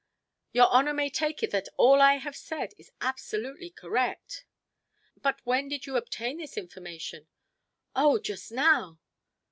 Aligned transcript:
"Your 0.51 0.65
honor 0.69 0.93
may 0.95 1.11
take 1.11 1.43
it 1.43 1.51
that 1.51 1.69
all 1.77 2.01
I 2.01 2.15
have 2.15 2.35
said 2.35 2.73
is 2.75 2.89
absolutely 3.01 3.69
correct." 3.69 4.45
"But 5.15 5.39
when 5.43 5.67
did 5.67 5.85
you 5.85 5.95
obtain 5.95 6.39
this 6.39 6.57
information?" 6.57 7.27
"Oh, 7.95 8.17
just 8.17 8.51
now!" 8.51 8.97